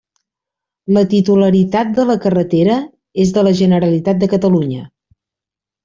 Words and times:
La 0.97 1.03
titularitat 1.11 1.93
de 1.99 2.07
la 2.11 2.17
carretera 2.25 2.81
és 3.27 3.37
de 3.39 3.47
la 3.49 3.55
Generalitat 3.63 4.25
de 4.25 4.35
Catalunya. 4.37 4.85